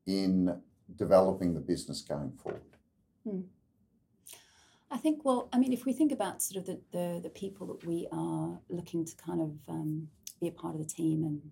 [0.04, 0.60] in
[0.96, 2.62] developing the business going forward?
[4.90, 7.66] I think, well, I mean, if we think about sort of the, the, the people
[7.68, 10.08] that we are looking to kind of um,
[10.40, 11.42] be a part of the team and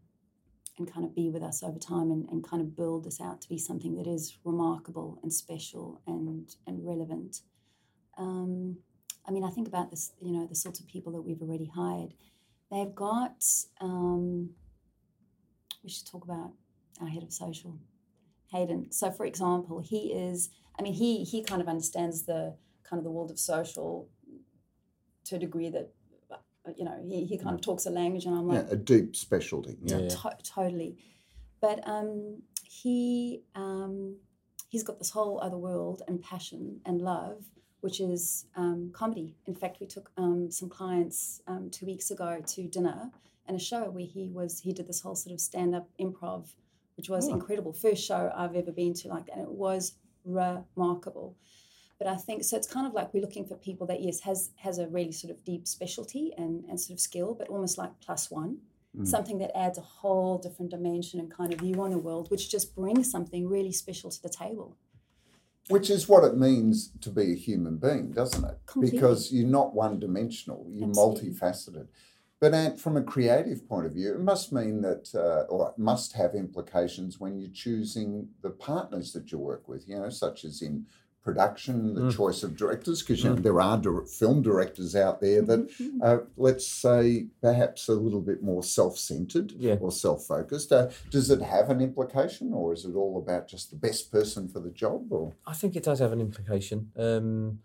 [0.79, 3.41] and kind of be with us over time and, and kind of build this out
[3.41, 7.41] to be something that is remarkable and special and and relevant.
[8.19, 8.77] Um,
[9.27, 11.71] I mean, I think about this, you know, the sorts of people that we've already
[11.75, 12.15] hired.
[12.71, 13.45] They've got,
[13.81, 14.51] um,
[15.83, 16.53] we should talk about
[17.01, 17.79] our head of social,
[18.53, 18.93] Hayden.
[18.93, 22.55] So, for example, he is, I mean, he he kind of understands the
[22.89, 24.09] kind of the world of social
[25.25, 25.91] to a degree that,
[26.31, 26.37] uh,
[26.77, 29.17] you know, he, he kind of talks a language, and I'm like, Yeah, a deep
[29.17, 29.77] specialty.
[29.83, 30.09] Yeah, yeah.
[30.09, 30.97] to- totally.
[31.61, 34.17] But um, he um,
[34.69, 37.45] he's got this whole other world and passion and love,
[37.81, 39.35] which is um, comedy.
[39.47, 43.11] In fact, we took um, some clients um, two weeks ago to dinner
[43.49, 46.49] and a show where he was he did this whole sort of stand up improv,
[46.97, 47.33] which was Oh.
[47.33, 47.73] incredible.
[47.73, 49.95] First show I've ever been to like, that, and it was
[50.25, 51.37] remarkable.
[51.99, 52.57] But I think so.
[52.57, 55.31] It's kind of like we're looking for people that yes has has a really sort
[55.33, 58.59] of deep specialty and and sort of skill, but almost like plus one
[58.97, 59.07] Mm.
[59.07, 62.51] something that adds a whole different dimension and kind of view on the world, which
[62.51, 64.77] just brings something really special to the table.
[65.69, 68.59] Which is what it means to be a human being, doesn't it?
[68.65, 68.99] Completely.
[68.99, 71.31] Because you're not one dimensional, you're Absolutely.
[71.31, 71.89] multifaceted.
[72.41, 75.79] But Ant, from a creative point of view, it must mean that, uh, or it
[75.79, 80.45] must have implications when you're choosing the partners that you work with, you know, such
[80.45, 80.87] as in
[81.27, 82.13] production, the Mm.
[82.13, 85.69] choice of directors, because you know, there are dir- film directors out there that,
[86.01, 89.77] uh, let's say, perhaps a little bit more self centered Yeah.
[89.81, 90.73] or self focused.
[90.73, 94.47] Uh, does it have an implication, or is it all about just the best person
[94.49, 95.13] for the job?
[95.13, 97.59] Or I think it does have an implication um,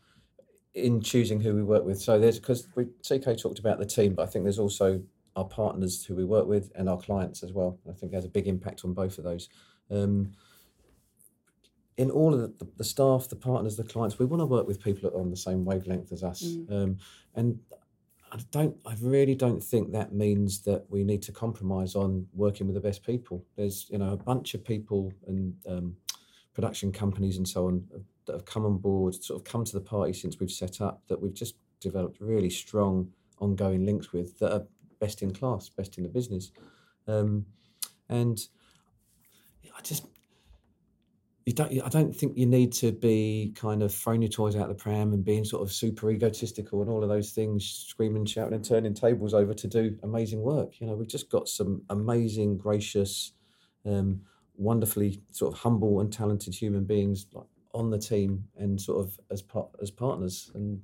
[0.74, 2.02] in choosing who we work with.
[2.02, 5.04] So there's because we CK talked about the team, but I think there's also
[5.36, 7.78] our partners who we work with and our clients as well.
[7.88, 9.50] I think it has a big impact on both of those.
[9.92, 10.32] Um,
[12.02, 14.84] in all of the, the, staff, the partners, the clients, we want to work with
[14.84, 16.42] people that are on the same wavelength as us.
[16.70, 16.98] Um,
[17.36, 17.60] and
[18.32, 22.66] I don't, I really don't think that means that we need to compromise on working
[22.66, 23.46] with the best people.
[23.56, 25.96] There's, you know, a bunch of people and um,
[26.56, 27.86] production companies and so on
[28.26, 31.04] that have come on board, sort of come to the party since we've set up,
[31.08, 34.66] that we've just developed really strong ongoing links with that are
[35.00, 36.52] best in class, best in the business.
[37.08, 37.46] Um,
[38.10, 38.40] and
[39.78, 40.06] I just,
[41.46, 44.68] you don't, I don't think you need to be kind of throwing your toys out
[44.68, 48.54] the pram and being sort of super egotistical and all of those things, screaming, shouting,
[48.54, 50.80] and turning tables over to do amazing work.
[50.80, 53.34] You know, we've just got some amazing, gracious,
[53.86, 54.22] um,
[54.56, 57.26] wonderfully sort of humble and talented human beings
[57.74, 60.82] on the team and sort of as part as partners, and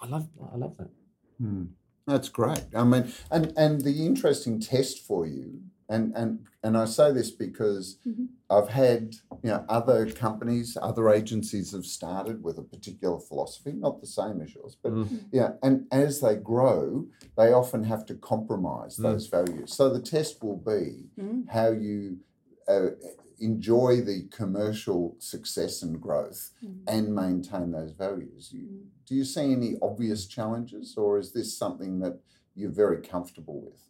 [0.00, 0.90] I love, I love that.
[1.38, 1.64] Hmm.
[2.06, 2.64] That's great.
[2.74, 7.30] I mean, and and the interesting test for you, and and and I say this
[7.30, 8.28] because Mhm.
[8.50, 14.00] I've had you know other companies, other agencies have started with a particular philosophy, not
[14.00, 15.08] the same as yours, but Mm.
[15.32, 17.06] yeah, and as they grow,
[17.36, 19.02] they often have to compromise Mm.
[19.02, 19.74] those values.
[19.74, 21.48] So the test will be Mm.
[21.48, 22.18] how you
[22.66, 22.90] uh,
[23.38, 26.82] enjoy the commercial success and growth Mm.
[26.86, 28.52] and maintain those values.
[28.52, 28.86] You, Mm.
[29.06, 32.20] do you see any obvious challenges, or is this something that
[32.54, 33.87] you're very comfortable with?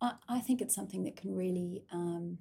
[0.00, 2.38] I, I think it's something that can really um,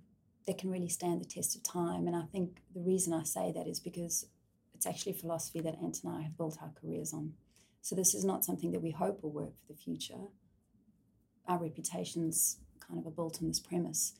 [0.47, 3.51] that can really stand the test of time, and I think the reason I say
[3.51, 4.26] that is because
[4.74, 7.34] it's actually philosophy that Ant and I have built our careers on.
[7.82, 10.30] So this is not something that we hope will work for the future.
[11.47, 14.14] Our reputations kind of are built on this premise.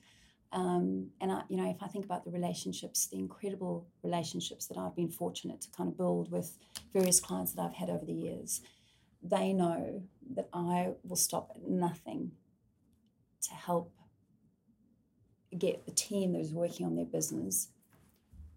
[0.52, 4.76] Um, and I, you know, if I think about the relationships, the incredible relationships that
[4.76, 6.58] I've been fortunate to kind of build with
[6.92, 8.60] various clients that I've had over the years,
[9.22, 10.02] they know
[10.34, 12.32] that I will stop at nothing
[13.42, 13.92] to help
[15.58, 17.68] get the team that is working on their business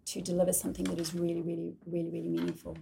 [0.05, 2.77] to deliver something that is really, really, really, really meaningful.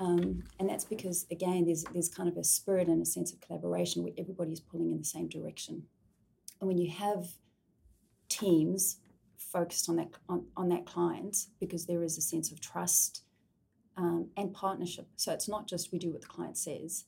[0.00, 3.40] Um, and that's because, again, there's, there's kind of a spirit and a sense of
[3.40, 5.84] collaboration where everybody's pulling in the same direction.
[6.60, 7.26] And when you have
[8.28, 8.98] teams
[9.36, 13.22] focused on that on, on that client because there is a sense of trust
[13.96, 15.06] um, and partnership.
[15.16, 17.04] So it's not just we do what the client says;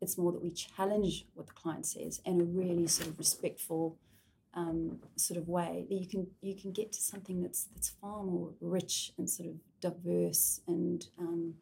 [0.00, 3.98] it's more that we challenge what the client says in a really sort of respectful
[4.54, 8.22] um, sort of way that you can you can get to something that's that's far
[8.22, 11.54] more rich and sort of diverse and um,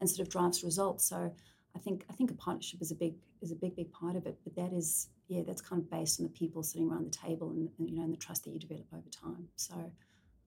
[0.00, 1.04] and sort of drives results.
[1.04, 1.32] So
[1.76, 4.26] I think I think a partnership is a big is a big big part of
[4.26, 4.38] it.
[4.44, 7.50] But that is yeah that's kind of based on the people sitting around the table
[7.50, 9.48] and, and you know and the trust that you develop over time.
[9.56, 9.74] So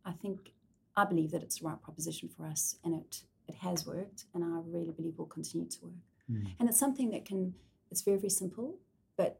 [0.04, 0.54] I think
[0.98, 4.44] I believe that it's the right proposition for us, and it it has worked, and
[4.44, 6.11] I really believe will continue to work.
[6.32, 6.48] Mm.
[6.60, 7.54] And it's something that can
[7.90, 8.78] it's very very simple,
[9.18, 9.40] but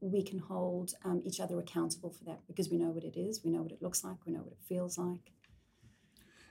[0.00, 3.42] we can hold um, each other accountable for that because we know what it is,
[3.44, 5.32] we know what it looks like, we know what it feels like.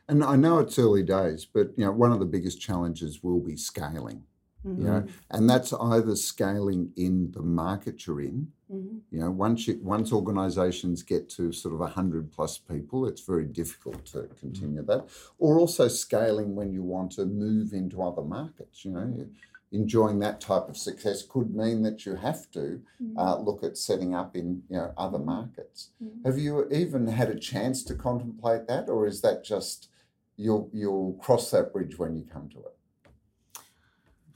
[0.07, 3.39] And I know it's early days, but you know one of the biggest challenges will
[3.39, 4.23] be scaling.
[4.65, 4.81] Mm-hmm.
[4.81, 5.35] You know, mm-hmm.
[5.37, 8.51] and that's either scaling in the market you're in.
[8.69, 8.97] Mm-hmm.
[9.09, 13.45] You know, once you, once organisations get to sort of hundred plus people, it's very
[13.45, 15.07] difficult to continue that.
[15.37, 18.83] Or also scaling when you want to move into other markets.
[18.83, 19.27] You know,
[19.71, 23.13] enjoying that type of success could mean that you have to mm.
[23.17, 25.91] uh, look at setting up in you know other markets.
[26.03, 26.25] Mm.
[26.25, 29.89] Have you even had a chance to contemplate that, or is that just
[30.37, 32.75] you'll you'll cross that bridge when you come to it?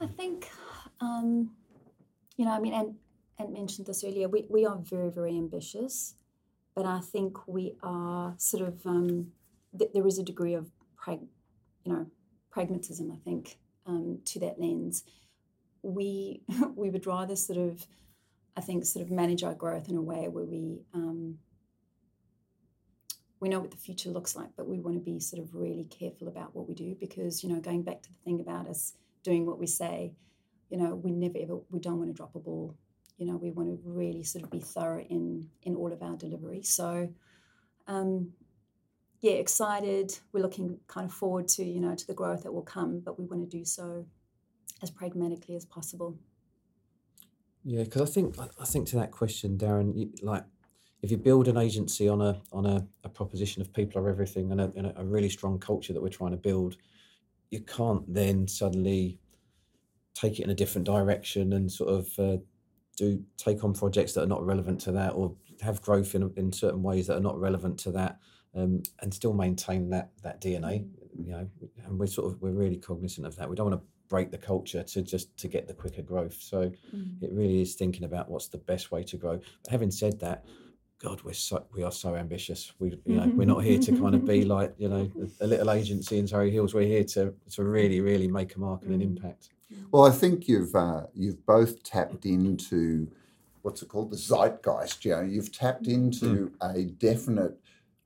[0.00, 0.50] I think,
[1.00, 1.50] um,
[2.36, 2.94] you know, I mean, and
[3.38, 4.28] and mentioned this earlier.
[4.28, 6.14] We we are very very ambitious,
[6.76, 9.32] but I think we are sort of um,
[9.76, 11.26] th- there is a degree of prag-
[11.84, 12.06] you know
[12.52, 13.10] pragmatism.
[13.10, 15.02] I think um, to that lens
[15.84, 16.42] we
[16.74, 17.86] we would rather sort of
[18.56, 21.38] I think sort of manage our growth in a way where we um,
[23.40, 25.84] we know what the future looks like, but we want to be sort of really
[25.84, 28.94] careful about what we do because you know going back to the thing about us
[29.22, 30.12] doing what we say,
[30.70, 32.74] you know we never ever we don't want to drop a ball.
[33.18, 36.16] You know we want to really sort of be thorough in in all of our
[36.16, 36.62] delivery.
[36.62, 37.12] So.
[37.86, 38.32] Um,
[39.20, 40.18] yeah, excited.
[40.32, 43.18] We're looking kind of forward to you know to the growth that will come, but
[43.18, 44.04] we want to do so
[44.84, 46.16] as pragmatically as possible.
[47.64, 50.44] Yeah, because I think I think to that question, Darren, you, like
[51.02, 54.52] if you build an agency on a on a, a proposition of people are everything
[54.52, 56.76] and a, and a, really strong culture that we're trying to build,
[57.50, 59.18] you can't then suddenly
[60.12, 62.36] take it in a different direction and sort of uh,
[62.96, 66.52] do take on projects that are not relevant to that or have growth in in
[66.52, 68.18] certain ways that are not relevant to that.
[68.56, 70.86] Um, and still maintain that that DNA,
[71.18, 71.48] you know,
[71.86, 73.48] and we're sort of we're really cognizant of that.
[73.48, 76.36] We don't want to break the culture to just to get the quicker growth.
[76.40, 77.22] So mm.
[77.22, 79.40] it really is thinking about what's the best way to grow.
[79.62, 80.44] But having said that,
[81.00, 82.72] God, we're so we are so ambitious.
[82.78, 85.46] We you know we're not here to kind of be like you know a, a
[85.46, 86.74] little agency in Surry Hills.
[86.74, 89.16] We're here to to really really make a mark and an mm.
[89.16, 89.50] impact.
[89.90, 93.10] Well, I think you've uh, you've both tapped into
[93.62, 95.04] what's it called the zeitgeist.
[95.04, 96.74] You know, you've tapped into mm.
[96.74, 97.58] a definite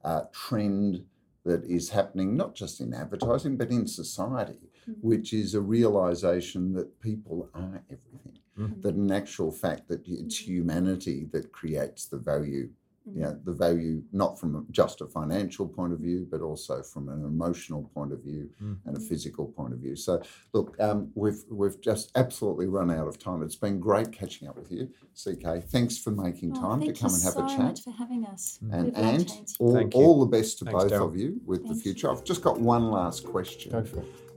[0.04, 1.04] uh, trend
[1.44, 5.06] that is happening not just in advertising but in society mm-hmm.
[5.06, 8.38] which is a realization that people are everything.
[8.58, 8.80] Mm-hmm.
[8.80, 10.52] That in actual fact that it's mm-hmm.
[10.52, 12.70] humanity that creates the value
[13.14, 17.08] you know, the value not from just a financial point of view, but also from
[17.08, 18.76] an emotional point of view mm.
[18.86, 19.96] and a physical point of view.
[19.96, 23.42] So, look, um, we've we've just absolutely run out of time.
[23.42, 25.64] It's been great catching up with you, CK.
[25.64, 27.58] Thanks for making oh, time to come and have so a chat.
[27.58, 28.58] Much for having us.
[28.70, 31.08] And and all, all, the best to Thanks, both Darren.
[31.08, 32.08] of you with Thank the future.
[32.08, 32.12] You.
[32.14, 33.74] I've just got one last question,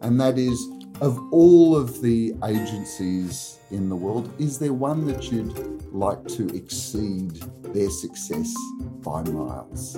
[0.01, 0.67] and that is,
[1.01, 6.47] of all of the agencies in the world, is there one that you'd like to
[6.55, 7.41] exceed
[7.73, 8.53] their success
[9.03, 9.97] by miles?